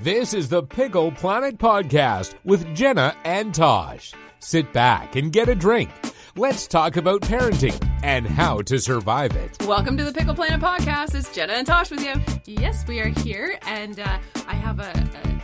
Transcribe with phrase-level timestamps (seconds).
[0.00, 4.12] This is the Pickle Planet Podcast with Jenna and Tosh.
[4.40, 5.88] Sit back and get a drink.
[6.36, 9.56] Let's talk about parenting and how to survive it.
[9.66, 11.14] Welcome to the Pickle Planet podcast.
[11.14, 12.12] It's Jenna and Tosh with you.
[12.44, 14.92] Yes, we are here, and uh, I have a,
[15.24, 15.36] a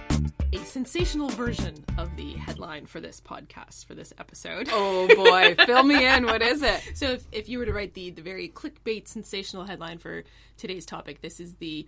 [0.55, 4.69] a sensational version of the headline for this podcast for this episode.
[4.71, 6.27] Oh boy, fill me in.
[6.27, 6.82] What is it?
[6.95, 10.25] So, if, if you were to write the the very clickbait sensational headline for
[10.59, 11.87] today's topic, this is the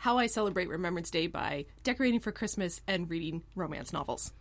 [0.00, 4.32] "How I Celebrate Remembrance Day by Decorating for Christmas and Reading Romance Novels."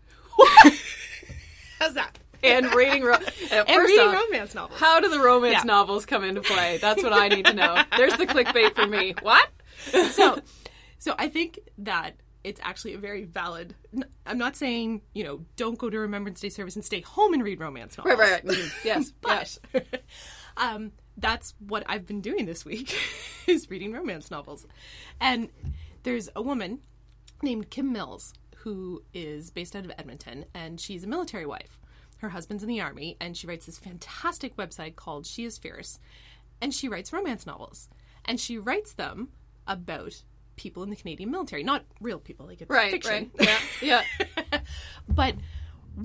[1.80, 2.18] How's that?
[2.44, 3.16] And reading, ro-
[3.52, 4.80] and And reading romance novels.
[4.80, 5.64] How do the romance Yeah.
[5.64, 6.78] novels come into play?
[6.78, 7.82] That's what I need to know.
[7.98, 9.14] There's the clickbait for me.
[9.22, 9.50] What?
[10.12, 10.38] so
[10.98, 13.74] so i think that it's actually a very valid
[14.26, 17.42] I'm not saying you know don't go to remembrance day service and stay home and
[17.42, 18.58] read romance novels Right, right, right.
[18.58, 18.84] Mhm.
[18.84, 19.60] Yes, yes.
[19.72, 19.86] but
[20.58, 22.96] um, that's what i've been doing this week
[23.48, 24.66] is reading romance novels
[25.20, 25.50] and
[26.04, 26.80] there's a woman
[27.42, 31.80] named kim mills who is based out of edmonton and she's a military wife
[32.18, 36.00] her husband's in the army and she writes this fantastic website called she is fierce
[36.62, 37.88] and she writes romance novels
[38.26, 39.30] and she writes them
[39.68, 40.24] about
[40.56, 43.50] people in the canadian military not real people like it's Right, fiction right.
[43.82, 44.04] Yeah,
[44.52, 44.60] yeah.
[45.08, 45.36] but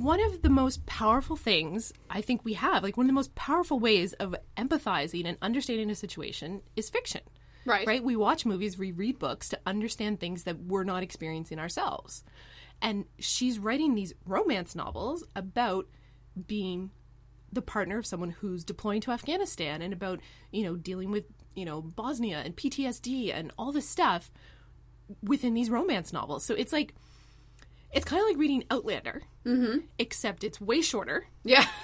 [0.02, 3.34] one of the most powerful things I think we have, like one of the most
[3.34, 7.22] powerful ways of empathizing and understanding a situation is fiction.
[7.66, 7.86] Right.
[7.86, 8.04] Right?
[8.04, 12.24] We watch movies, we read books to understand things that we're not experiencing ourselves.
[12.82, 15.86] And she's writing these romance novels about
[16.46, 16.90] being
[17.52, 21.64] the partner of someone who's deploying to Afghanistan and about, you know, dealing with, you
[21.64, 24.30] know, Bosnia and PTSD and all this stuff
[25.22, 26.44] within these romance novels.
[26.44, 26.94] So it's like
[27.92, 29.78] it's kind of like reading Outlander, mm-hmm.
[29.98, 31.66] except it's way shorter Yeah.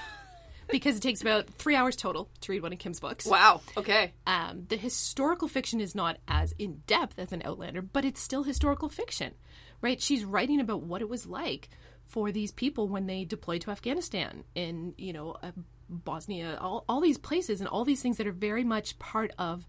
[0.71, 3.27] because it takes about three hours total to read one of Kim's books.
[3.27, 3.61] Wow.
[3.77, 4.13] Okay.
[4.27, 8.45] Um, the historical fiction is not as in depth as an Outlander, but it's still
[8.45, 9.35] historical fiction,
[9.81, 10.01] right?
[10.01, 11.71] She's writing about what it was like
[12.07, 15.53] for these people when they deployed to Afghanistan in you know uh,
[15.89, 19.67] Bosnia, all all these places and all these things that are very much part of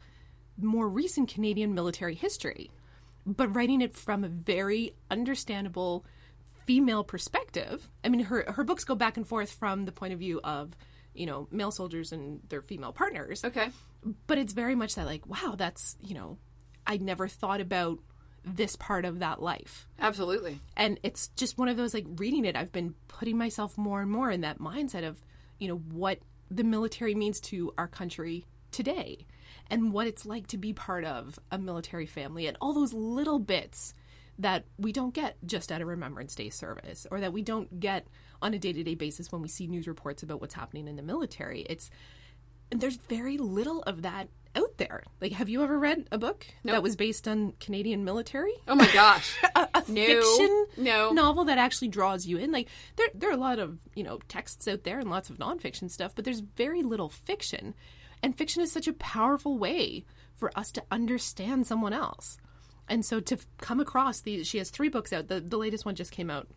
[0.58, 2.72] more recent Canadian military history,
[3.26, 6.06] but writing it from a very understandable
[6.66, 7.88] female perspective.
[8.04, 10.72] I mean, her her books go back and forth from the point of view of
[11.14, 13.70] you know male soldiers and their female partners Okay.
[14.28, 16.38] but it's very much that like wow that's you know
[16.88, 18.00] i never thought about
[18.46, 20.58] this part of that life Absolutely.
[20.78, 24.10] and it's just one of those like reading it i've been putting myself more and
[24.10, 25.22] more in that mindset of
[25.60, 29.26] you know what the military means to our country today
[29.70, 33.38] and what it's like to be part of a military family and all those little
[33.40, 33.94] bits
[34.42, 38.08] that we don't get just at a remembrance day service or that we don't get
[38.42, 41.62] on a day-to-day basis when we see news reports about what's happening in the military
[41.70, 41.90] it's
[42.72, 45.04] and there's very little of that out there.
[45.22, 48.54] Like, have you ever read a book that was based on Canadian military?
[48.68, 49.34] Oh my gosh.
[49.56, 50.06] A, a No.
[50.06, 51.12] fiction No.
[51.12, 52.52] novel that actually draws you in.
[52.52, 55.38] Like, there there are a lot of you know texts out there and lots of
[55.38, 57.74] nonfiction stuff, but there's very little fiction.
[58.24, 62.38] And fiction is such a powerful way for us to understand someone else.
[62.92, 65.30] And so to come across these, she has three books out.
[65.30, 66.48] The the latest one just came out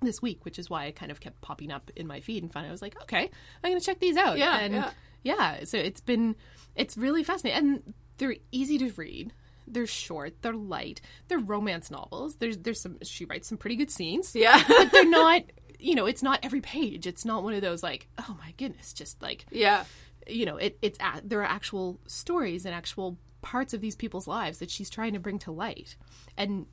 [0.00, 2.50] this week, which is why I kind of kept popping up in my feed and
[2.50, 3.30] finally I was like, okay,
[3.62, 4.38] I'm going to check these out.
[4.38, 4.90] Yeah, and yeah.
[5.22, 6.36] yeah, so it's been
[6.74, 9.34] it's really fascinating and they're easy to read.
[9.66, 12.36] They're short, they're light, they're romance novels.
[12.36, 14.34] There's there's some she writes some pretty good scenes.
[14.34, 14.62] Yeah.
[14.66, 15.42] But they're not,
[15.78, 17.06] you know, it's not every page.
[17.06, 19.84] It's not one of those like, oh my goodness, just like yeah.
[20.26, 24.26] you know, it, it's a, there are actual stories and actual parts of these people's
[24.26, 25.96] lives that she's trying to bring to light.
[26.36, 26.66] And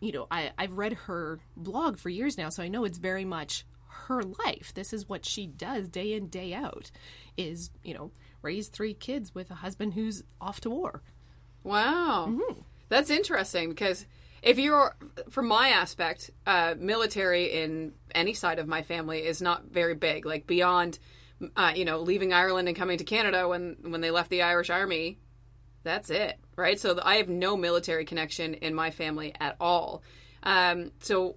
[0.00, 3.24] you know, I I've read her blog for years now, so I know it's very
[3.24, 4.72] much her life.
[4.74, 6.90] This is what she does day in day out.
[7.36, 8.10] Is you know
[8.42, 11.02] raise three kids with a husband who's off to war.
[11.62, 12.26] Wow.
[12.28, 12.60] Mm-hmm.
[12.88, 14.06] That's interesting because
[14.42, 14.94] if you're,
[15.30, 20.24] from my aspect, uh, military in any side of my family is not very big.
[20.24, 21.00] Like beyond,
[21.56, 24.70] uh, you know, leaving Ireland and coming to Canada when when they left the Irish
[24.70, 25.18] Army,
[25.86, 26.78] that's it, right?
[26.78, 30.02] So I have no military connection in my family at all.
[30.42, 31.36] Um, so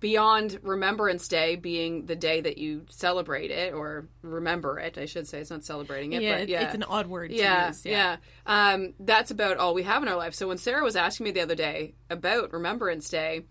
[0.00, 5.26] beyond Remembrance Day being the day that you celebrate it or remember it, I should
[5.26, 7.30] say, it's not celebrating it, yeah, but yeah, it's an odd word.
[7.30, 8.16] To yeah, use, yeah.
[8.46, 10.34] Um, that's about all we have in our life.
[10.34, 13.46] So when Sarah was asking me the other day about Remembrance Day,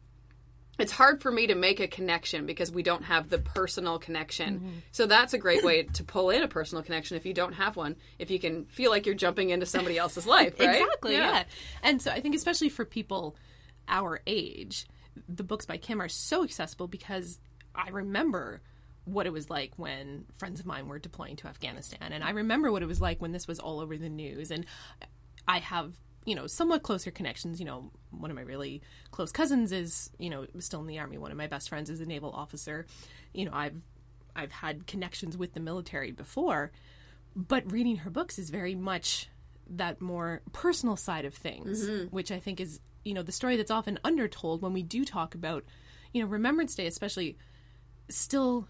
[0.79, 4.55] it's hard for me to make a connection because we don't have the personal connection.
[4.55, 4.69] Mm-hmm.
[4.91, 7.75] So that's a great way to pull in a personal connection if you don't have
[7.75, 7.95] one.
[8.17, 10.81] If you can feel like you're jumping into somebody else's life, right?
[10.81, 11.43] Exactly, yeah.
[11.83, 13.35] And so I think especially for people
[13.87, 14.87] our age,
[15.29, 17.39] the books by Kim are so accessible because
[17.75, 18.61] I remember
[19.05, 22.71] what it was like when friends of mine were deploying to Afghanistan and I remember
[22.71, 24.65] what it was like when this was all over the news and
[25.45, 25.93] I have
[26.25, 27.59] you know, somewhat closer connections.
[27.59, 28.81] You know, one of my really
[29.11, 31.17] close cousins is, you know, still in the army.
[31.17, 32.85] One of my best friends is a naval officer.
[33.33, 33.75] You know, I've
[34.35, 36.71] I've had connections with the military before,
[37.35, 39.29] but reading her books is very much
[39.69, 42.07] that more personal side of things, mm-hmm.
[42.07, 45.35] which I think is, you know, the story that's often undertold when we do talk
[45.35, 45.63] about,
[46.13, 47.37] you know, Remembrance Day, especially,
[48.09, 48.67] still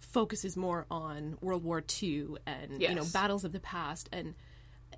[0.00, 4.34] focuses more on World War II and you know battles of the past and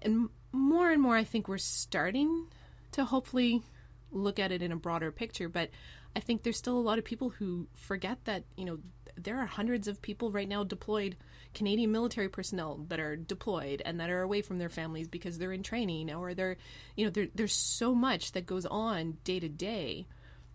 [0.03, 2.47] and more and more I think we're starting
[2.93, 3.63] to hopefully
[4.11, 5.71] look at it in a broader picture but
[6.15, 8.79] I think there's still a lot of people who forget that you know
[9.17, 11.17] there are hundreds of people right now deployed
[11.55, 15.53] Canadian military personnel that are deployed and that are away from their families because they're
[15.53, 16.57] in training or they're
[16.97, 20.07] you know there, there's so much that goes on day to day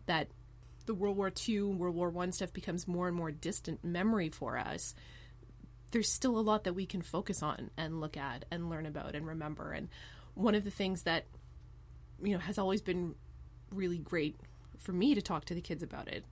[0.06, 0.28] that
[0.86, 4.58] the World War II, World War One stuff becomes more and more distant memory for
[4.58, 4.96] us,
[5.92, 9.16] there's still a lot that we can focus on and look at and learn about
[9.16, 9.72] and remember.
[9.72, 9.90] And
[10.34, 11.26] one of the things that
[12.24, 13.16] you know has always been
[13.72, 14.38] really great
[14.78, 16.26] for me to talk to the kids about it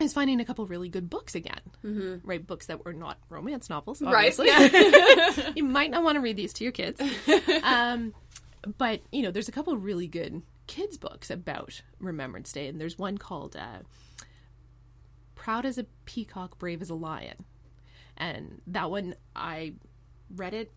[0.00, 2.26] is finding a couple really good books again, mm-hmm.
[2.28, 2.46] right?
[2.46, 5.52] Books that were not romance novels, Right, obviously.
[5.56, 7.00] you might not want to read these to your kids.
[7.62, 8.14] Um,
[8.76, 12.98] but you know, there's a couple really good kids books about Remembrance Day, and there's
[12.98, 13.80] one called uh,
[15.34, 17.44] "Proud as a Peacock, Brave as a Lion,"
[18.18, 19.74] and that one I
[20.34, 20.70] read it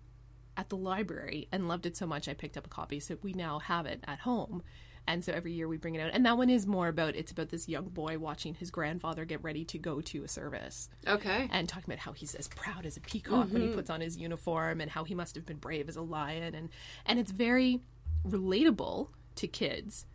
[0.58, 3.00] at the library and loved it so much I picked up a copy.
[3.00, 4.64] So we now have it at home.
[5.08, 6.12] And so every year we bring it out.
[6.14, 9.44] And that one is more about it's about this young boy watching his grandfather get
[9.44, 11.50] ready to go to a service Okay.
[11.52, 13.78] and talking about how he's as proud as a peacock when he mm-hmm.
[13.78, 16.70] puts on his uniform and how he must have been brave as a lion and
[17.08, 17.82] and it's very
[18.28, 20.06] relatable to kids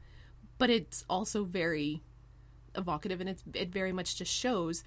[0.58, 2.02] but it's also very
[2.76, 4.84] evocative and it's it very much just shows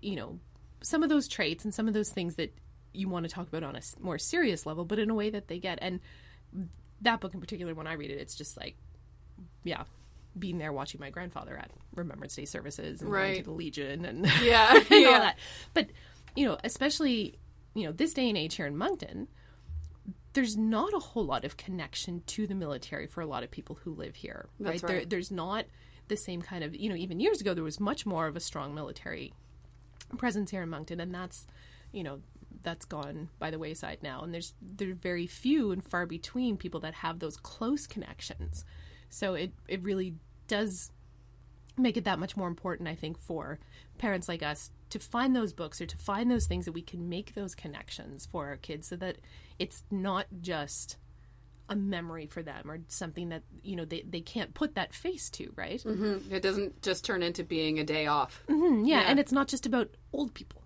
[0.00, 0.38] you know
[0.82, 2.52] some of those traits and some of those things that
[2.92, 5.48] you want to talk about on a more serious level but in a way that
[5.48, 6.00] they get and
[7.00, 8.76] that book in particular when i read it it's just like
[9.62, 9.84] yeah
[10.38, 14.26] being there watching my grandfather at remembrance day services and going to the legion and
[14.42, 14.74] Yeah.
[14.90, 15.38] and all that.
[15.74, 15.88] But
[16.36, 17.38] you know, especially
[17.74, 19.28] you know this day and age here in Moncton,
[20.34, 23.78] there's not a whole lot of connection to the military for a lot of people
[23.82, 24.48] who live here.
[24.60, 25.10] There, right.
[25.10, 25.64] there's not
[26.08, 28.40] the same kind of you know even years ago there was much more of a
[28.40, 29.34] strong military
[30.16, 31.46] presence here in Moncton, and that's
[31.92, 32.20] you know
[32.62, 34.22] that's gone by the wayside now.
[34.22, 38.64] And there's there are very few and far between people that have those close connections.
[39.10, 40.14] So it it really
[40.46, 40.90] does
[41.76, 43.58] make it that much more important, I think, for
[43.98, 47.08] parents like us to find those books or to find those things that we can
[47.08, 49.18] make those connections for our kids so that
[49.58, 50.96] it's not just
[51.68, 55.30] a memory for them or something that, you know, they, they can't put that face
[55.30, 55.82] to, right?
[56.30, 58.42] It doesn't just turn into being a day off.
[58.48, 60.62] Mm, yeah, and it's not just about old people.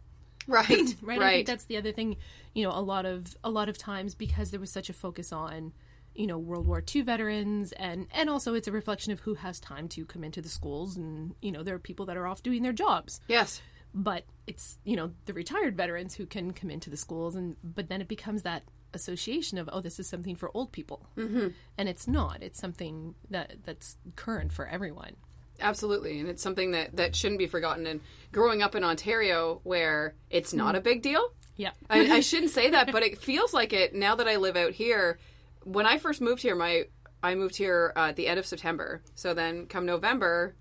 [0.46, 0.68] Right.
[0.68, 0.96] Right?
[1.02, 1.22] right.
[1.22, 2.16] I think that's the other thing,
[2.54, 5.32] you know, a lot of a lot of times because there was such a focus
[5.32, 5.72] on
[6.14, 9.60] you know World War II veterans and and also it's a reflection of who has
[9.60, 12.42] time to come into the schools and you know there are people that are off
[12.42, 13.62] doing their jobs yes.
[13.94, 17.88] but it's you know the retired veterans who can come into the schools and but
[17.88, 18.62] then it becomes that
[18.94, 21.06] association of oh this is something for old people.
[21.16, 21.48] Mm-hmm.
[21.78, 22.42] and it's not.
[22.42, 25.16] It's something that that's current for everyone.
[25.60, 27.86] Absolutely, and it's something that that shouldn't be forgotten.
[27.86, 28.00] And
[28.32, 31.72] growing up in Ontario, where it's not a big deal, yeah.
[31.88, 34.72] I, I shouldn't say that, but it feels like it now that I live out
[34.72, 35.18] here.
[35.64, 36.84] When I first moved here, my
[37.22, 39.02] I moved here uh, at the end of September.
[39.14, 40.56] So then, come November,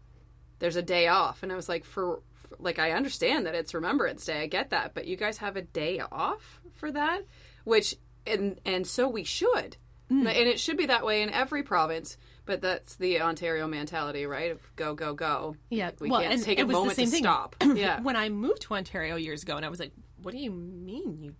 [0.59, 3.73] there's a day off, and I was like, for, for like I understand that it's
[3.73, 7.25] Remembrance Day, I get that, but you guys have a day off for that,
[7.63, 7.95] which
[8.27, 9.77] and and so we should,
[10.09, 12.17] and it should be that way in every province.
[12.45, 14.51] But that's the Ontario mentality, right?
[14.51, 15.55] Of go, go, go.
[15.69, 17.23] Yeah, we well, can't take it a was the moment same to thing.
[17.23, 17.55] stop.
[17.75, 20.51] Yeah, when I moved to Ontario years ago, and I was like, "What do you
[20.51, 21.35] mean you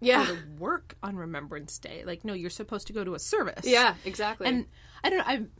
[0.00, 2.04] yeah, go to work on Remembrance Day?
[2.06, 4.46] Like, no, you're supposed to go to a service." yeah, exactly.
[4.46, 4.66] and
[5.02, 5.24] I don't know.
[5.26, 5.50] I'm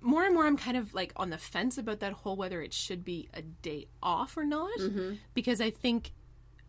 [0.00, 0.44] more and more.
[0.44, 3.42] I'm kind of like on the fence about that whole whether it should be a
[3.42, 5.14] day off or not, Mm-hmm.
[5.34, 6.12] because I think.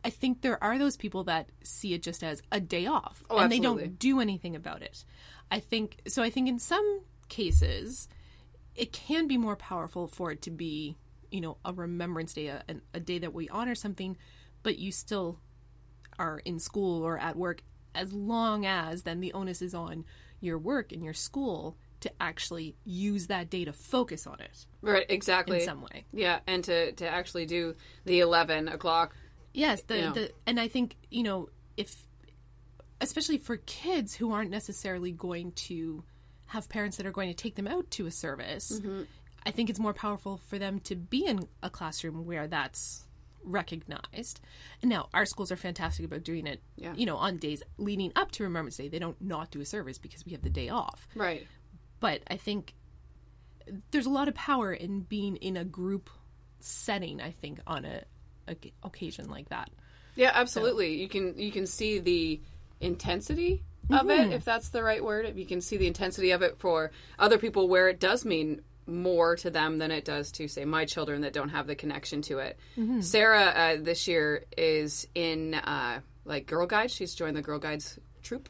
[0.08, 3.40] I think there are those people that see it just as a day off Oh,
[3.40, 5.04] and they don't do anything about it.
[5.52, 8.08] I think so I think in some cases
[8.74, 10.96] it can be more powerful for it to be,
[11.30, 14.16] you know, a remembrance day, a, a day that we honor something,
[14.64, 15.40] but you still
[16.18, 17.62] are in school or at work,
[17.94, 20.06] as long as then the onus is on
[20.40, 25.06] your work and your school to actually use that day to focus on it right,
[25.10, 25.60] exactly.
[25.60, 26.06] in some way.
[26.14, 29.14] Yeah, and to to actually do the eleven o'clock.
[29.58, 30.12] Yes, the, Yeah.
[30.14, 32.08] the and I think you know if,
[33.02, 36.04] especially for kids who aren't necessarily going to
[36.48, 39.04] have parents that are going to take them out to a service, mm-hmm.
[39.46, 43.04] I think it's more powerful for them to be in a classroom where that's
[43.44, 44.42] recognized.
[44.82, 46.62] And now our schools are fantastic about doing it.
[46.76, 46.94] Yeah.
[46.96, 49.98] You know, on days leading up to Remembrance Day, they don't not do a service
[49.98, 51.08] because we have the day off.
[51.16, 51.48] Right.
[52.00, 52.74] but I think
[53.92, 56.10] there's a lot of power in being in a group
[56.60, 57.22] setting.
[57.22, 58.04] I think on a
[58.84, 59.70] occasion like that.
[60.16, 60.96] Yeah, absolutely.
[61.00, 62.42] You can you can see the
[62.80, 65.38] intensity of it, if that's the right word.
[65.38, 69.36] You can see the intensity of it for other people where it does mean more
[69.36, 72.40] to them than it does to say my children that don't have the connection to
[72.40, 72.58] it.
[73.02, 76.94] Sarah uh, this year is in uh, like Girl Guides.
[76.94, 78.50] She's joined the Girl Guides troop,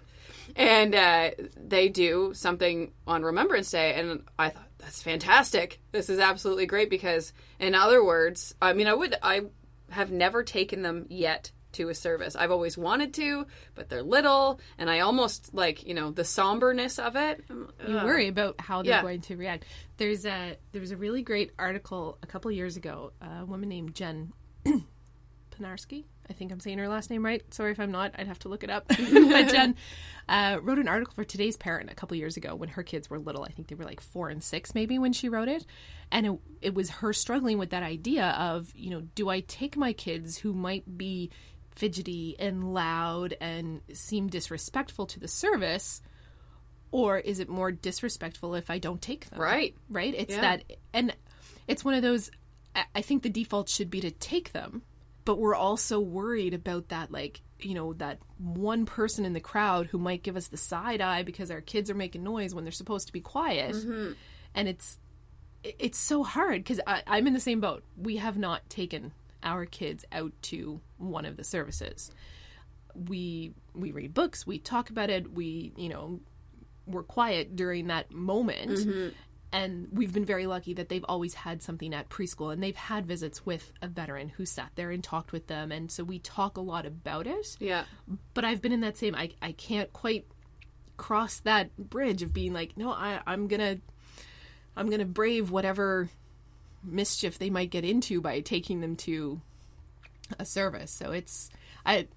[0.56, 5.80] and uh, they do something on Remembrance Day, and I thought that's fantastic.
[5.92, 9.42] This is absolutely great because, in other words, I mean, I would I
[9.89, 12.36] have never taken them yet to a service.
[12.36, 17.00] I've always wanted to, but they're little, and I almost like you know the somberness
[17.00, 17.44] of it.
[17.50, 19.01] Um, you worry about how they're yeah.
[19.01, 19.65] going to react.
[19.98, 23.12] There's a there was a really great article a couple years ago.
[23.22, 24.34] A woman named Jen
[25.51, 26.06] Panarski.
[26.30, 27.42] I think I'm saying her last name right.
[27.54, 28.14] Sorry if I'm not.
[28.18, 28.88] I'd have to look it up.
[28.88, 28.98] but
[29.50, 29.76] Jen
[30.28, 33.20] uh, wrote an article for Today's Parent a couple years ago when her kids were
[33.20, 33.44] little.
[33.44, 35.66] I think they were like four and six, maybe, when she wrote it.
[36.12, 39.78] And it, it was her struggling with that idea of, you know, do I take
[39.78, 41.32] my kids who might be
[41.76, 46.02] fidgety and loud and seem disrespectful to the service?
[46.92, 49.40] Or is it more disrespectful if I don't take them?
[49.40, 49.76] Right.
[49.90, 50.14] Right?
[50.16, 50.42] It's Yeah.
[50.42, 51.16] that, and
[51.68, 52.32] it's one of those,
[52.76, 54.84] I- I think the default should be to take them,
[55.28, 59.88] but we're also worried about that, like, you know, that one person in the crowd
[59.88, 62.72] who might give us the side eye because our kids are making noise when they're
[62.72, 63.76] supposed to be quiet.
[63.76, 64.14] Mm-hmm.
[64.56, 64.98] And it's,
[65.64, 67.84] it's so hard because I'm in the same boat.
[67.98, 69.12] We have not taken
[69.44, 72.10] our kids out to one of the services.
[72.96, 76.22] We we read books, we talk about it, we you know
[76.88, 78.72] we're quiet during that moment.
[78.72, 79.10] Mm-hmm.
[79.58, 83.08] And we've been very lucky that they've always had something at preschool and they've had
[83.08, 85.72] visits with a veteran who sat there and talked with them.
[85.72, 87.58] And so we talk a lot about it.
[87.60, 87.86] Yeah.
[88.36, 90.28] But I've been in that same, I, I can't quite
[90.96, 93.82] cross that bridge of being like, no, I, I'm going to,
[94.76, 96.08] I'm going to brave whatever
[96.84, 99.42] mischief they might get into by taking them to
[100.38, 100.92] a service.
[100.92, 101.50] So it's,
[101.84, 102.08] I,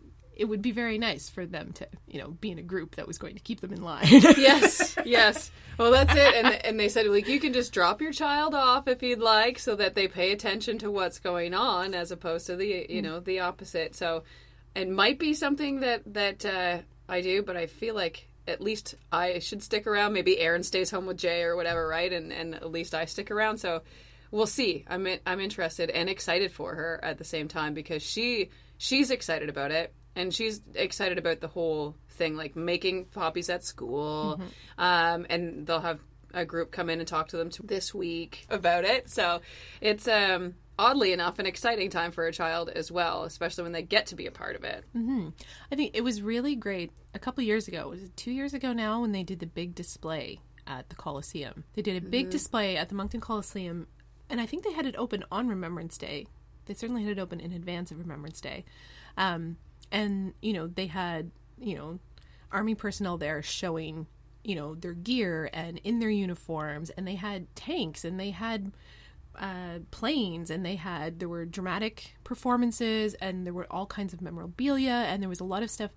[0.41, 3.07] it would be very nice for them to, you know, be in a group that
[3.07, 4.07] was going to keep them in line.
[4.09, 5.51] yes, yes.
[5.77, 6.35] Well, that's it.
[6.35, 9.59] And and they said like you can just drop your child off if you'd like,
[9.59, 13.21] so that they pay attention to what's going on, as opposed to the you know
[13.21, 13.95] the opposite.
[13.95, 14.25] So
[14.75, 18.95] it might be something that that uh, I do, but I feel like at least
[19.13, 20.15] I should stick around.
[20.15, 22.11] Maybe Aaron stays home with Jay or whatever, right?
[22.11, 23.59] And and at least I stick around.
[23.59, 23.83] So
[24.31, 24.87] we'll see.
[24.89, 29.11] I'm in, I'm interested and excited for her at the same time because she she's
[29.11, 34.41] excited about it and she's excited about the whole thing, like making poppies at school.
[34.79, 36.01] Um, and they'll have
[36.33, 39.09] a group come in and talk to them t- this week about it.
[39.11, 39.41] So
[39.81, 43.83] it's um, oddly enough an exciting time for a child as well, especially when they
[43.83, 44.85] get to be a part of it.
[45.73, 47.89] I think it was really great a couple years ago.
[47.89, 51.65] Was it two years ago now when they did the big display at the Coliseum?
[51.75, 53.89] They did a big display at the Moncton Coliseum,
[54.29, 56.27] and I think they had it open on Remembrance Day.
[56.67, 58.65] They certainly had it open in advance of Remembrance Day.
[59.17, 59.57] Um,
[59.91, 61.99] and, you know, they had, you know,
[62.53, 64.07] Army personnel there showing,
[64.45, 68.73] you know, their gear and in their uniforms, and they had tanks and they had
[69.39, 74.21] uh, planes and they had there were dramatic performances and there were all kinds of
[74.21, 75.91] memorabilia and there was a lot of stuff.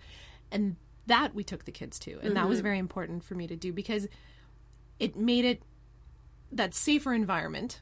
[0.52, 0.76] And
[1.08, 2.20] that we took the kids to.
[2.22, 4.08] And that was very important for me to do because
[5.00, 5.64] it made it
[6.52, 7.82] that safer environment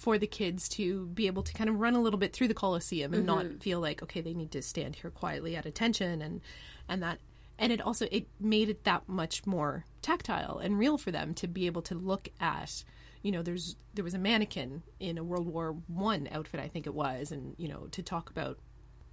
[0.00, 2.54] for the kids to be able to kind of run a little bit through the
[2.54, 3.58] coliseum and not mm-hmm.
[3.58, 6.40] feel like okay they need to stand here quietly at attention and
[6.88, 7.18] and that
[7.58, 11.46] and it also it made it that much more tactile and real for them to
[11.46, 12.82] be able to look at
[13.22, 16.86] you know there's there was a mannequin in a world war one outfit i think
[16.86, 18.58] it was and you know to talk about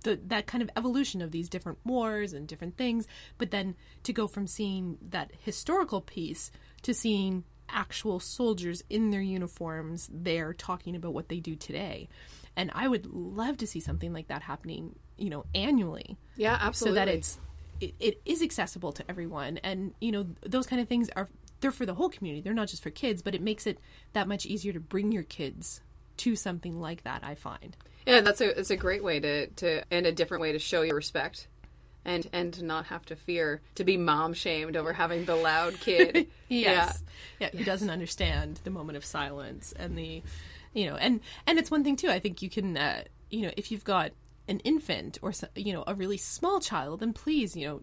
[0.03, 4.13] the, that kind of evolution of these different wars and different things but then to
[4.13, 6.50] go from seeing that historical piece
[6.82, 12.09] to seeing actual soldiers in their uniforms there talking about what they do today.
[12.55, 16.17] And i would love to see something like that happening you know annually.
[16.36, 17.00] Yeah, absolutely.
[17.00, 17.39] so that it's
[17.79, 19.57] it, it is accessible to everyone.
[19.59, 21.27] And you know those kind of things are
[21.59, 22.41] they're for the whole community.
[22.41, 23.79] They're not just for kids but it makes it
[24.13, 25.81] that much easier to bring your kids
[26.17, 27.77] to something like that i find.
[28.05, 30.81] Yeah, that's a it's a great way to to and a different way to show
[30.81, 31.47] your respect.
[32.08, 35.80] And, and to not have to fear to be mom shamed over having the loud
[35.80, 36.28] kid.
[36.48, 37.04] yes.
[37.40, 40.24] Yeah, who doesn't understand the moment of silence and the
[40.74, 43.52] you know and and it's one thing too i think you can uh, you know
[43.58, 44.12] if you've got
[44.48, 47.82] an infant or you know a really small child then please you know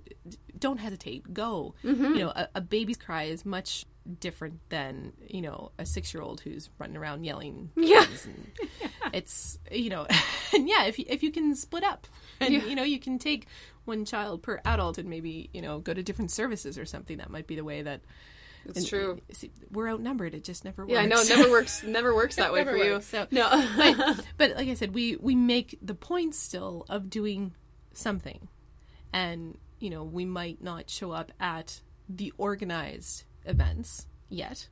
[0.59, 1.35] don't hesitate.
[1.35, 1.75] Go.
[1.83, 3.85] You know a, a baby's cry is much
[4.21, 8.05] different than you know a six year old who's running around yelling Yeah.
[8.25, 10.07] and it's you know
[10.55, 12.07] and yeah if you, if you can split up
[12.41, 13.47] and you know you can take
[13.85, 17.31] one child per adult and maybe you know go to different services or something that
[17.31, 18.01] might be the way that
[18.67, 19.21] It's true.
[19.31, 20.33] see, we're outnumbered.
[20.35, 20.93] It just never works.
[20.93, 21.83] Yeah, I know it never works.
[21.99, 23.01] Never works that way for you.
[23.03, 27.53] so- No, but, but like I said, we we make the point still of doing
[27.93, 28.49] something,
[29.13, 34.69] and you know we might not show up at the organized events yet,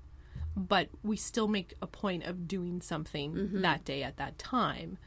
[0.57, 3.61] but we still make a point of doing something mm-hmm.
[3.63, 4.99] that day at that time,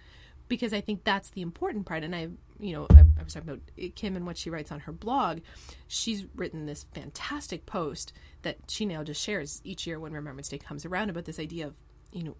[0.47, 2.03] because I think that's the important part.
[2.03, 4.81] And I, you know, I, I was talking about Kim and what she writes on
[4.81, 5.39] her blog.
[5.87, 10.57] She's written this fantastic post that she now just shares each year when Remembrance Day
[10.57, 11.75] comes around about this idea of,
[12.11, 12.37] you know,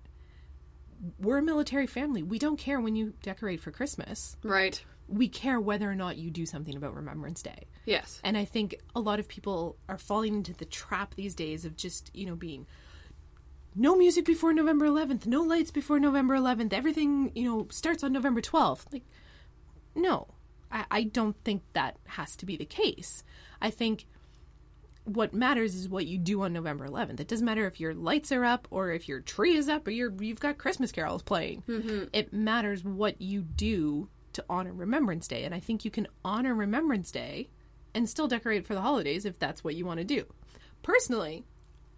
[1.20, 2.24] we're a military family.
[2.24, 4.38] We don't care when you decorate for Christmas.
[4.44, 4.84] right.
[5.08, 7.66] We care whether or not you do something about Remembrance Day.
[7.86, 8.20] Yes.
[8.24, 11.78] And I think a lot of people are falling into the trap these days of
[11.78, 12.66] just, you know, being
[13.76, 18.14] no music before November 11th, no lights before November 11th, everything, you know, starts on
[18.14, 18.86] November 12th.
[18.92, 19.04] Like,
[19.94, 20.28] no,
[20.72, 23.24] I, I don't think that has to be the case.
[23.62, 24.06] I think
[25.04, 27.20] what matters is what you do on November 11th.
[27.20, 29.92] It doesn't matter if your lights are up or if your tree is up or
[29.92, 31.64] you're, you've got Christmas carols playing.
[31.68, 32.06] Mm-hmm.
[32.14, 35.44] It matters what you do to honor Remembrance Day.
[35.44, 37.50] And I think you can honor Remembrance Day
[37.94, 40.26] and still decorate for the holidays if that's what you want to do.
[40.82, 41.46] Personally,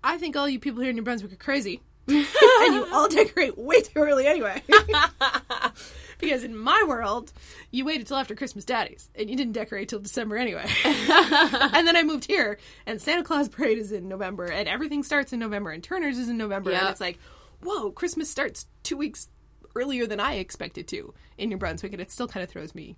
[0.03, 1.81] I think all you people here in New Brunswick are crazy.
[2.07, 2.25] and
[2.73, 4.61] you all decorate way too early anyway.
[6.19, 7.33] because in my world,
[7.71, 10.65] you waited till after Christmas daddies and you didn't decorate till December anyway.
[10.85, 15.33] and then I moved here and Santa Claus parade is in November and everything starts
[15.33, 17.19] in November and Turner's is in November and it's like,
[17.61, 19.27] whoa, Christmas starts two weeks
[19.75, 22.95] earlier than I expected to in New Brunswick and it still kind of throws me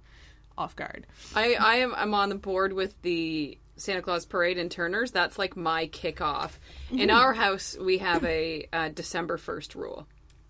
[0.58, 1.08] off guard.
[1.36, 5.12] I, I am I'm on the board with the Santa Claus parade in Turner's.
[5.12, 6.52] That's like my kickoff.
[6.92, 10.08] In our house, we have a uh, December first rule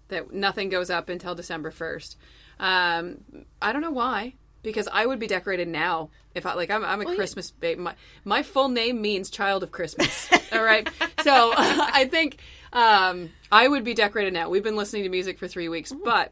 [0.09, 2.17] that nothing goes up until December first.
[2.59, 3.19] Um,
[3.62, 4.33] I don't know why,
[4.63, 6.69] because I would be decorated now if I like.
[6.69, 7.77] I'm, I'm a Christmas babe.
[7.77, 7.95] My
[8.25, 10.29] my full name means child of Christmas.
[10.51, 10.88] all right,
[11.24, 12.39] so I think
[12.74, 14.50] um, I would be decorated now.
[14.50, 16.31] We've been listening to music for three weeks, but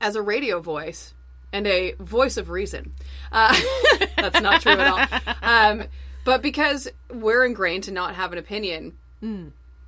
[0.00, 1.14] as a radio voice
[1.52, 2.92] and a voice of reason.
[3.32, 3.58] Uh,
[4.16, 5.34] that's not true at all.
[5.42, 5.84] Um,
[6.24, 8.96] but because we're ingrained to not have an opinion,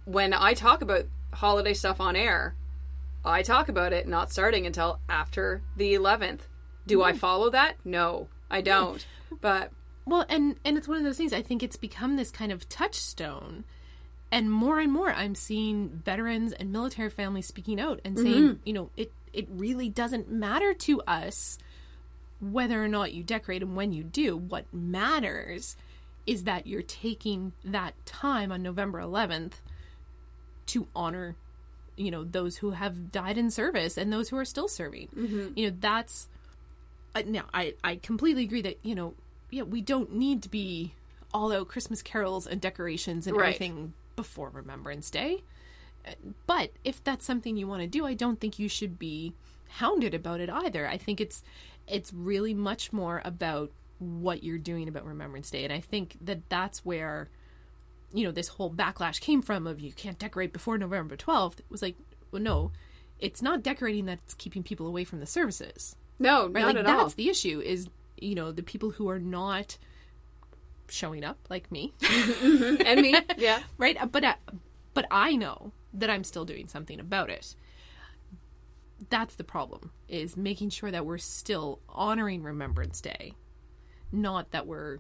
[0.04, 2.54] when I talk about holiday stuff on air,
[3.24, 6.40] I talk about it not starting until after the 11th.
[6.86, 7.76] Do I follow that?
[7.84, 9.06] No, I don't.
[9.40, 9.70] But
[10.04, 11.32] Well, and and it's one of those things.
[11.32, 13.62] I think it's become this kind of touchstone,
[14.32, 18.72] and more and more, I'm seeing veterans and military families speaking out and saying, you
[18.72, 21.58] know, it it really doesn't matter to us
[22.40, 24.36] whether or not you decorate and when you do.
[24.36, 25.76] What matters
[26.26, 29.54] is that you're taking that time on November 11th
[30.66, 31.36] to honor
[31.96, 35.08] you know those who have died in service and those who are still serving
[35.56, 36.28] you know that's
[37.14, 39.12] uh, now I, I completely agree that you know
[39.50, 40.94] yeah we don't need to be
[41.34, 43.48] all out christmas carols and decorations and Right.
[43.56, 45.42] everything before remembrance day
[46.46, 49.32] but if that's something you want to do i don't think you should be
[49.72, 50.86] hounded about it either.
[50.86, 51.42] I think it's
[51.86, 55.64] it's really much more about what you're doing about remembrance day.
[55.64, 57.30] And i think that that's where
[58.12, 61.66] you know this whole backlash came from of you can't decorate before November 12th it
[61.70, 61.96] was like
[62.30, 62.70] well no
[63.18, 65.94] it's not decorating that's keeping people away from the services.
[66.18, 66.62] No, right?
[66.62, 67.08] not like at that's all.
[67.10, 67.88] the issue is
[68.18, 69.78] you know the people who are not
[70.88, 71.94] showing up like me.
[72.42, 73.60] And me, yeah.
[73.78, 73.96] right?
[74.10, 74.34] But uh,
[74.92, 77.54] but I know that I'm still doing something about it.
[79.10, 83.34] That's the problem is making sure that we're still honoring remembrance day
[84.12, 84.98] not that we're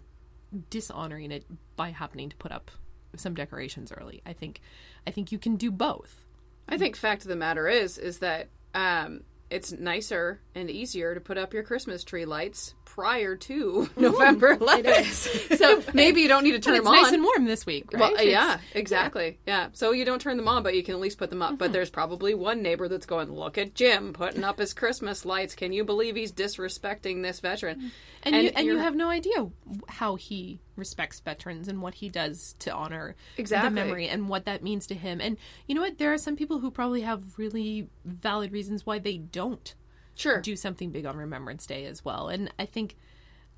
[0.70, 1.44] dishonoring it
[1.76, 2.70] by happening to put up
[3.16, 4.22] some decorations early.
[4.24, 4.60] I think
[5.06, 6.24] i think you can do both.
[6.68, 11.20] I think fact of the matter is is that um, it's nicer and easier to
[11.20, 15.56] put up your Christmas tree lights prior to November 11th.
[15.56, 18.12] So maybe you don't need to turn but it's nice and warm this week right
[18.12, 19.38] Well, yeah, exactly.
[19.46, 19.68] Yeah.
[19.72, 21.56] So you don't turn them on, but you can at least put them up.
[21.56, 21.72] But uh-huh.
[21.72, 25.54] there's probably one neighbor that's going, "Look at Jim putting up his Christmas lights.
[25.54, 27.92] Can you believe he's disrespecting this veteran?"
[28.24, 29.48] and, you and you have no idea
[29.88, 33.68] how he respects veterans and what he does to honor Exactly.
[33.68, 36.34] the memory and what that means to him and you know what there are some
[36.36, 39.74] people who probably have really valid reasons why they don't
[40.14, 40.40] sure.
[40.40, 42.28] do something big on remembrance day as well.
[42.28, 42.96] And i think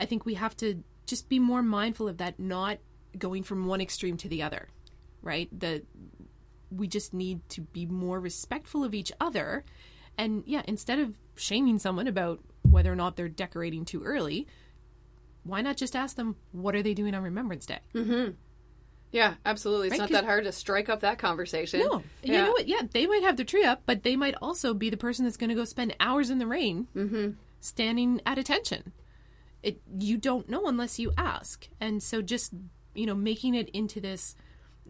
[0.01, 2.79] i think we have to just be more mindful of that not
[3.19, 4.69] going from one extreme to the other
[5.25, 5.49] right?
[5.59, 5.83] That
[6.71, 9.65] we just need to be more respectful of each other.
[10.17, 14.47] And yeah instead of shaming someone about whether or not they're decorating too early
[15.43, 18.31] why not just ask them what are they doing on remembrance day mm-hmm.
[19.15, 19.89] Yeah, absolutely.
[19.89, 21.81] It's Right, not that hard to strike up that conversation.
[21.81, 24.75] no you know what yeah they might have their tree up but they might also
[24.75, 27.31] be the person that's going to go spend hours in the rain mm-hmm.
[27.61, 28.93] standing at attention
[29.63, 32.53] it you don't know unless you ask and so just
[32.95, 34.35] you know making it into this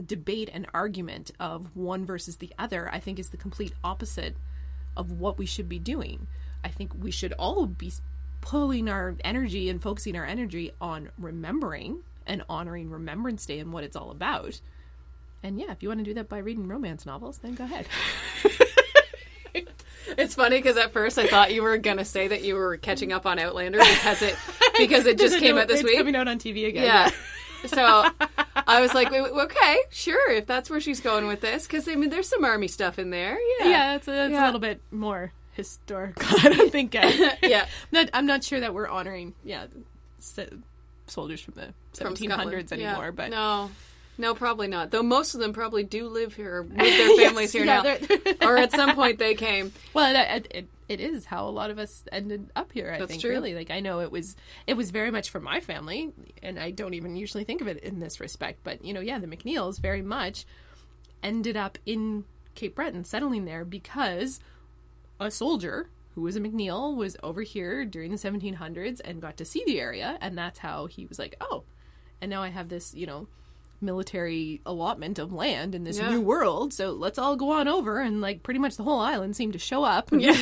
[0.02, 4.36] debate and argument of one versus the other, I think is the complete opposite
[4.96, 6.26] of what we should be doing.
[6.62, 7.92] I think we should all be
[8.40, 13.84] pulling our energy and focusing our energy on remembering and honoring Remembrance Day and what
[13.84, 14.60] it's all about.
[15.42, 17.86] And yeah, if you want to do that by reading romance novels, then go ahead.
[20.16, 23.10] It's funny because at first I thought you were gonna say that you were catching
[23.12, 24.36] up on Outlander because it
[24.78, 25.96] because it just came out this it's week.
[25.96, 26.84] coming out on TV again.
[26.84, 27.10] Yeah.
[27.66, 27.82] So
[28.66, 32.10] I was like, okay, sure, if that's where she's going with this, because I mean,
[32.10, 33.38] there's some army stuff in there.
[33.60, 34.44] Yeah, yeah, it's, a, it's Yeah.
[34.44, 36.26] a little bit more historical.
[36.42, 36.94] I don't think.
[36.94, 37.10] Uh,
[37.42, 37.64] yeah.
[37.90, 39.64] not, I'm not sure that we're honoring, yeah,
[40.18, 40.40] s-
[41.06, 42.72] soldiers from the From 1700s Scotland.
[42.72, 43.04] anymore.
[43.04, 43.10] Yeah.
[43.10, 43.70] But no,
[44.16, 44.90] no, probably not.
[44.90, 48.16] Though most of them probably do live here with their families here yeah, now,
[48.48, 49.72] or at some point they came.
[49.92, 52.92] well, it, it, it is how a lot of us ended up here.
[52.92, 53.30] I That's think true.
[53.30, 54.36] really, like I know it was
[54.66, 56.12] it was very much for my family,
[56.42, 58.60] and I don't even usually think of it in this respect.
[58.62, 60.46] But you know, yeah, the McNeils very much
[61.22, 64.38] ended up in Cape Breton, settling there because
[65.18, 69.44] a soldier who was a McNeil was over here during the 1700s and got to
[69.44, 71.64] see the area, and that's how he was like, oh,
[72.20, 73.26] and now I have this, you know,
[73.80, 76.10] military allotment of land in this Yeah.
[76.10, 79.36] new world, so let's all go on over, and like pretty much the whole island
[79.36, 80.36] seemed to show up, and, Yeah.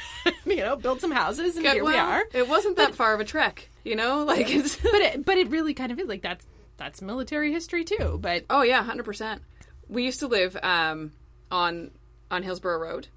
[0.44, 2.24] you know, build some houses, and Yeah, here we are.
[2.32, 4.24] It wasn't that far of a trek, you know.
[4.24, 6.46] Like, it's, But it, but it really kind of is like that's
[6.76, 8.18] that's military history too.
[8.20, 9.42] But oh yeah, hundred percent.
[9.88, 11.12] We used to live um,
[11.50, 11.90] on
[12.30, 13.08] on Hillsborough Road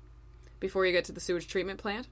[0.60, 2.08] before you get to the sewage treatment plant,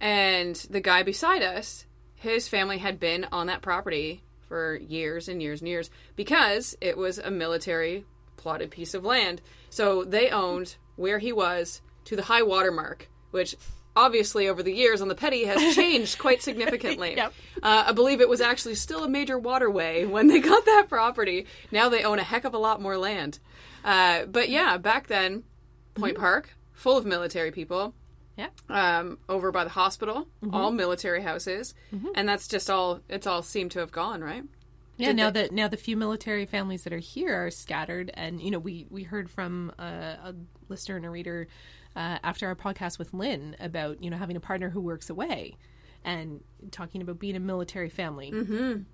[0.00, 5.42] and the guy beside us, his family had been on that property for years and
[5.42, 8.04] years and years because it was a military
[8.36, 9.40] plotted piece of land.
[9.70, 13.54] So they owned where he was to the high water mark, which
[13.94, 17.16] obviously over the years on the petty has changed quite significantly.
[17.16, 17.34] Yep.
[17.62, 21.46] Uh, I believe it was actually still a major waterway when they got that property.
[21.70, 23.38] Now they own a heck of a lot more land.
[23.84, 25.44] Uh, but yeah, back then,
[25.94, 27.94] Point Park, full of military people,
[28.36, 31.74] yeah, um, over by the hospital, all military houses,
[32.14, 33.00] and that's just all.
[33.08, 34.44] It's all seemed to have gone right.
[34.96, 35.08] yeah.
[35.08, 38.40] Did Now they- that now the few military families that are here are scattered, and
[38.40, 40.34] you know we we heard from a, a
[40.68, 41.48] listener and a reader
[41.96, 45.56] uh, after our podcast with Lynn about you know having a partner who works away.
[46.04, 48.32] And talking about being a military family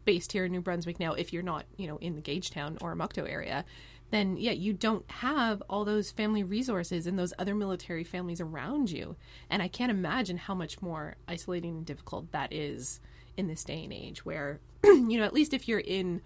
[0.06, 2.96] based here in New Brunswick now, if you're not, you know, in the Gagetown or
[2.96, 3.66] Oromocto area,
[4.14, 8.90] then yeah, you don't have all those family resources and those other military families around
[8.90, 9.16] you.
[9.50, 13.00] And I can't imagine how much more isolating and difficult that is
[13.36, 16.20] in this day and age where, you know, at least if you're in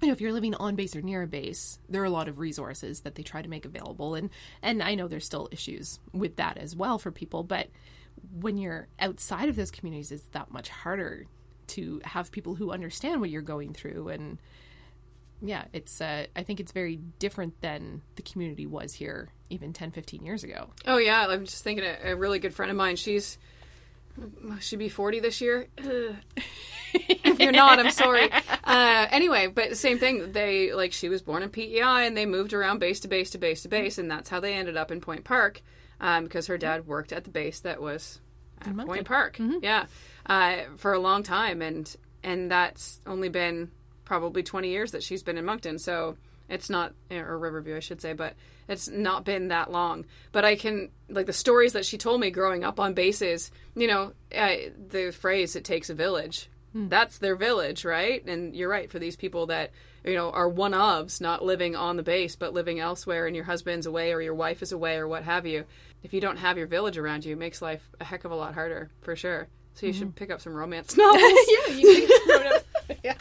[0.00, 2.28] you know, if you're living on base or near a base, there are a lot
[2.28, 4.30] of resources that they try to make available, and
[4.62, 7.42] and I know there's still issues with that as well for people.
[7.42, 7.68] But
[8.32, 11.26] when you're outside of those communities, it's that much harder
[11.68, 14.38] to have people who understand what you're going through, and
[15.40, 19.92] yeah, it's uh, I think it's very different than the community was here even 10,
[19.92, 20.68] 15 years ago.
[20.86, 22.96] Oh yeah, I'm just thinking a, a really good friend of mine.
[22.96, 23.38] She's
[24.60, 25.68] she'd be 40 this year.
[26.90, 28.30] If you're not, I'm sorry.
[28.64, 30.32] Uh, anyway, but same thing.
[30.32, 33.38] They like she was born in PEI and they moved around base to base to
[33.38, 35.60] base to base, and that's how they ended up in Point Park
[36.00, 38.20] um, because her dad worked at the base that was.
[38.86, 39.38] Point Park.
[39.62, 39.84] Yeah,
[40.26, 43.70] uh, for a long time, and and that's only been
[44.08, 45.78] probably 20 years that she's been in Moncton.
[45.78, 46.16] So
[46.48, 48.34] it's not or Riverview, I should say, but
[48.66, 50.06] it's not been that long.
[50.32, 53.50] But I can like the stories that she told me growing up on bases.
[53.76, 54.54] You know, uh,
[54.88, 58.24] the phrase "it takes a village." That's their village, right?
[58.26, 59.72] And you're right for these people that
[60.04, 63.44] you know are one ofs, not living on the base but living elsewhere, and your
[63.44, 65.64] husband's away or your wife is away or what have you.
[66.02, 68.36] If you don't have your village around you, it makes life a heck of a
[68.36, 69.48] lot harder for sure.
[69.74, 71.22] So you should pick up some romance novels.
[71.68, 72.08] yeah, you
[73.04, 73.14] yeah.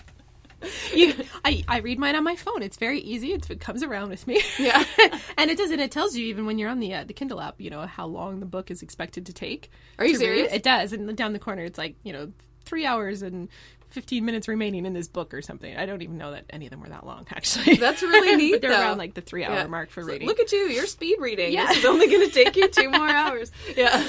[0.93, 1.13] You,
[1.45, 2.63] I, I read mine on my phone.
[2.63, 3.33] It's very easy.
[3.33, 4.41] It's, it comes around with me.
[4.57, 4.83] Yeah.
[5.37, 7.39] and it does, and it tells you even when you're on the uh, the Kindle
[7.41, 9.69] app, you know how long the book is expected to take.
[9.99, 10.25] Are you to read.
[10.25, 10.53] serious?
[10.53, 12.31] It does, and down the corner, it's like you know
[12.65, 13.49] three hours and
[13.89, 15.75] fifteen minutes remaining in this book or something.
[15.77, 17.75] I don't even know that any of them were that long, actually.
[17.75, 18.81] That's really neat, but they're though.
[18.81, 19.67] around like the three hour Yeah.
[19.67, 20.27] mark for like, reading.
[20.27, 21.53] Look at you, you're speed reading.
[21.53, 21.67] Yeah.
[21.67, 23.51] This is only going to take you two more hours.
[23.75, 24.03] Yeah.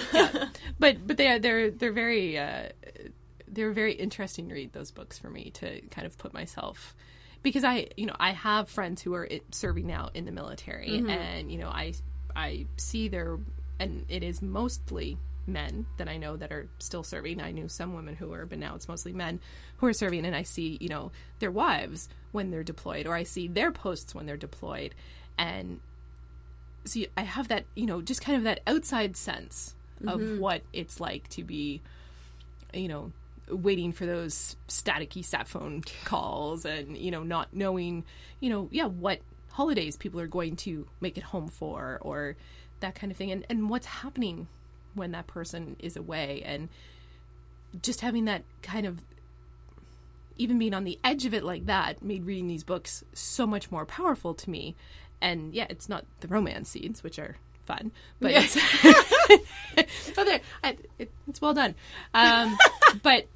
[0.79, 2.69] but but they are they're they're very uh,
[3.59, 6.95] they're very interesting to read those books for me to kind of put myself
[7.43, 11.11] because I you know I have friends who are serving now in the military mm-hmm.
[11.11, 11.95] and you know I
[12.37, 13.39] I see their
[13.81, 15.19] and it is mostly
[15.49, 17.41] men that I know that are still serving.
[17.41, 19.41] I knew some women who were, but now it's mostly men
[19.79, 20.27] who are serving.
[20.27, 24.15] And I see, you know, their wives when they're deployed, or I see their posts
[24.15, 24.95] when they're deployed.
[25.39, 25.81] And
[26.85, 29.75] see, I have that, you know, just kind of that outside sense
[30.07, 30.39] of mm-hmm.
[30.39, 31.81] what it's like to be,
[32.75, 33.13] you know,
[33.51, 38.05] waiting for those staticky sat phone calls and, you know, not knowing,
[38.41, 42.37] you know, yeah, what holidays people are going to make it home for or
[42.81, 43.31] that kind of thing.
[43.33, 44.47] And and what's happening
[44.95, 46.69] when that person is away and
[47.83, 49.01] just having that kind of
[50.37, 53.71] even being on the edge of it like that made reading these books so much
[53.71, 54.77] more powerful to me.
[55.21, 58.43] And yeah it's not the romance scenes which are fun but Yeah.
[58.45, 61.75] it's but they're- I, it, it's well done.
[62.15, 62.57] Um,
[63.03, 63.27] but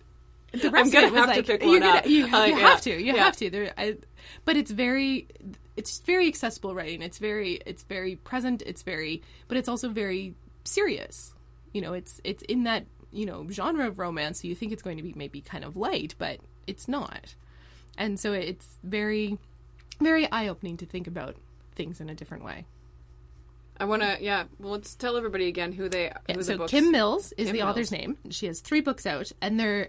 [0.53, 2.07] the rest gonna of it was have to like pick you're one gonna- up.
[2.07, 2.69] you, Uh, you yeah.
[2.69, 3.25] have to you Yeah.
[3.25, 3.97] have to there I,
[4.45, 5.27] but it's very
[5.77, 10.35] it's very accessible writing it's very it's very present it's very but it's also very
[10.65, 11.35] serious
[11.73, 14.83] you know it's it's in that you know genre of romance so you think it's
[14.83, 17.35] going to be maybe kind of light but it's not
[17.99, 19.39] and so it's very
[20.01, 21.37] very eye-opening to think about
[21.75, 22.65] things in a different way
[23.79, 24.45] I want to, yeah.
[24.61, 26.71] Well, let's tell everybody again who they, Yeah, who so books.
[26.71, 28.17] Kim Mills is Kim the author's name.
[28.31, 29.89] She has three books out, and they're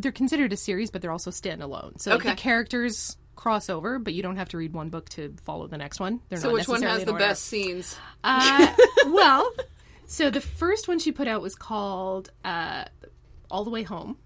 [0.00, 2.00] they're considered a series, but they're also standalone.
[2.00, 2.30] So Okay.
[2.30, 5.78] the characters cross over, but you don't have to read one book to follow the
[5.78, 6.20] next one.
[6.28, 7.24] They're so not which one has the order.
[7.24, 7.96] best scenes?
[8.24, 8.74] Uh,
[9.06, 9.50] well,
[10.06, 12.84] so the first one she put out was called uh,
[13.50, 14.16] All the Way Home,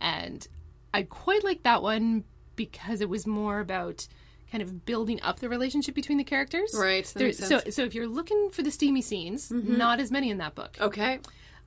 [0.00, 0.46] and
[0.94, 2.24] I quite like that one
[2.56, 4.06] because it was more about
[4.50, 6.74] kind of building up the relationship between the characters.
[6.76, 7.58] Right, that There- makes so.
[7.58, 7.70] Mm-hmm.
[7.70, 10.76] so if you're looking for the steamy scenes, not as many in that book.
[10.80, 11.20] Okay.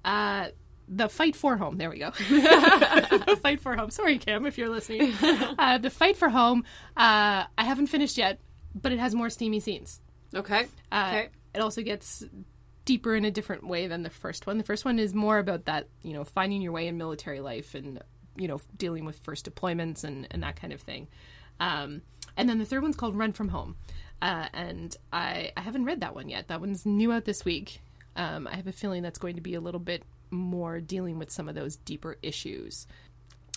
[0.03, 0.47] Uh,
[0.87, 1.77] the fight for home.
[1.77, 2.11] There we go.
[2.29, 3.89] the fight for home.
[3.89, 5.13] Sorry, Kim, if you're listening.
[5.21, 6.63] Uh, the fight for home.
[6.97, 8.39] Uh, I haven't finished yet,
[8.75, 10.01] but it has more steamy scenes.
[10.35, 10.67] Okay.
[10.91, 11.29] Uh, okay.
[11.53, 12.23] It also gets
[12.85, 14.57] deeper in a different way than the first one.
[14.57, 17.75] The first one is more about that, you know, finding your way in military life
[17.75, 18.01] and
[18.35, 21.07] you know dealing with first deployments and and that kind of thing.
[21.59, 22.01] Um,
[22.35, 23.75] and then the third one's called Run from Home,
[24.21, 26.47] uh, and I I haven't read that one yet.
[26.47, 27.79] That one's new out this week.
[28.15, 31.31] Um, I have a feeling that's going to be a little bit more dealing with
[31.31, 32.87] some of those deeper issues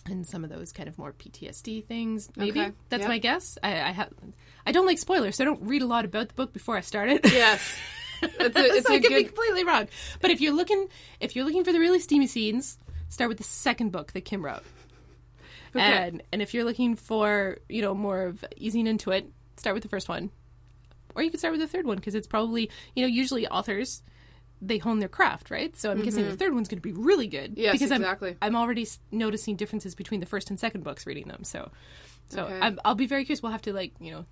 [0.05, 2.29] and some of those kind of more PTSD things.
[2.37, 3.09] Maybe Okay, that's yeah.
[3.09, 3.59] my guess.
[3.62, 4.11] I, I have
[4.65, 6.81] I don't like spoilers, so I don't read a lot about the book before I
[6.81, 7.25] start it.
[7.25, 7.75] Yes.
[8.23, 9.89] It's a, it's so a I could be completely wrong.
[10.23, 10.89] But if you're looking,
[11.21, 12.79] if you're looking for the really steamy scenes,
[13.11, 14.62] start with the second book that Kim wrote.
[15.73, 15.83] Okay.
[15.83, 19.83] And and if you're looking for you know more of easing into it, start with
[19.83, 20.31] the first one,
[21.15, 24.03] or you could start with the third one because it's probably you know usually authors
[24.62, 25.77] they hone their craft, right?
[25.77, 27.53] So I'm guessing the third one's going to be really good.
[27.53, 27.61] Mm-hmm.
[27.61, 28.37] Yes, because exactly.
[28.42, 31.45] I'm I'm already s- noticing differences between the first and second books reading them.
[31.45, 31.71] So
[32.29, 32.59] so Okay.
[32.61, 33.42] I'm, I'll be very curious.
[33.42, 34.25] We'll have to like you know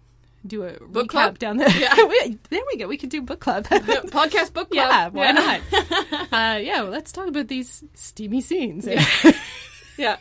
[0.47, 1.39] do a Book recap club?
[1.39, 1.71] down there.
[1.71, 1.95] Yeah,
[2.51, 2.87] there we go.
[2.87, 3.65] We could do book club.
[3.69, 4.73] Podcast book club.
[4.73, 5.61] Yeah, why not?
[6.33, 8.87] uh, yeah, well, let's talk about these steamy scenes.
[9.97, 10.17] Yeah.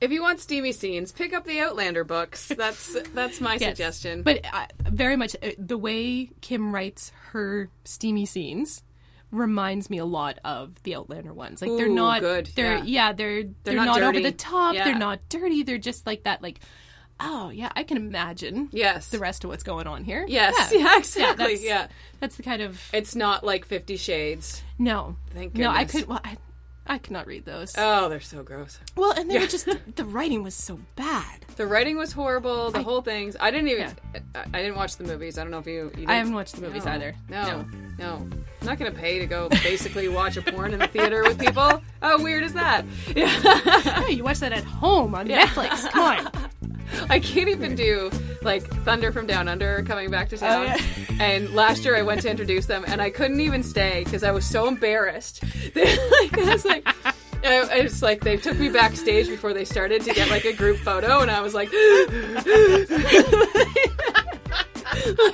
[0.00, 2.48] If you want steamy scenes, pick up the Outlander books.
[2.56, 3.70] That's that's my Yes.
[3.70, 4.22] suggestion.
[4.22, 8.82] But uh, very much uh, the way Kim writes her steamy scenes
[9.30, 11.60] reminds me a lot of the Outlander ones.
[11.60, 12.82] Like they're not good, They're yeah.
[12.84, 14.74] yeah, they're they're, not not, over the top.
[14.74, 14.84] Yeah.
[14.84, 15.62] They're not dirty.
[15.64, 16.42] They're just like that.
[16.42, 16.60] Like
[17.20, 18.68] oh yeah, I can imagine.
[18.72, 19.08] yes.
[19.08, 20.24] The rest of what's going on here.
[20.28, 20.72] Yes.
[20.72, 21.46] Yeah, exactly.
[21.54, 21.88] that's, Yeah.
[22.20, 24.62] That's the kind of It's not like Fifty Shades.
[24.78, 25.16] no.
[25.34, 26.06] Thank No, I could.
[26.06, 26.36] Well, I,
[26.88, 27.74] I could not read those.
[27.76, 28.78] Oh, they're so gross.
[28.96, 31.44] well, and they were just the writing was so bad.
[31.56, 32.70] The writing was horrible.
[32.70, 33.36] The whole things.
[33.38, 33.94] I didn't even.
[34.14, 34.20] Yeah.
[34.34, 35.38] I, I didn't watch the movies.
[35.38, 35.92] I don't know if you.
[35.98, 37.14] you I haven't watched the movies No, either.
[37.28, 37.64] No,
[37.98, 41.38] no, I'm not gonna pay to go basically watch a porn in the theater with
[41.38, 41.82] people.
[42.00, 42.84] How weird is that?
[44.08, 45.90] Hey, you watch that at home on Netflix.
[45.90, 46.32] Come on.
[47.10, 48.10] I can't even do
[48.42, 50.64] like Thunder from Down Under coming back to oh, town.
[50.66, 50.78] yeah.
[51.20, 54.30] And last year I went to introduce them, and I couldn't even stay because I
[54.30, 55.42] was so embarrassed.
[55.74, 56.86] like, I was like.
[56.86, 60.76] I- It's like they took me backstage before they started to get like a group
[60.78, 61.70] photo, and I was like,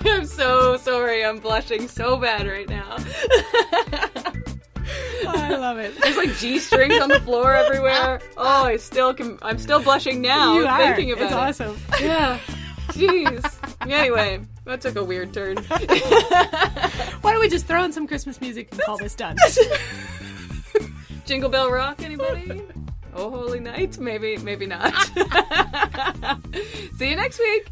[0.05, 1.25] I'm so sorry.
[1.25, 2.97] I'm blushing so bad right now.
[5.35, 5.94] I love it.
[6.01, 8.20] There's like G strings on the floor everywhere.
[8.37, 9.38] Oh, I still can.
[9.42, 10.94] I'm still blushing now You are.
[10.94, 11.66] thinking about it's it.
[11.66, 11.79] awesome.
[12.01, 12.38] Yeah.
[12.88, 13.88] Jeez.
[13.90, 15.57] Anyway, that took a weird turn.
[17.23, 19.37] Why don't we just throw in some Christmas music and call this done?
[21.27, 22.62] Jingle Bell Rock, anybody?
[23.16, 23.99] Oh, Holy Night?
[23.99, 24.92] Maybe, maybe not.
[26.99, 27.68] See you next week.